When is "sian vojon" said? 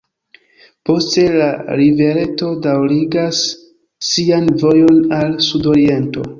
4.11-5.07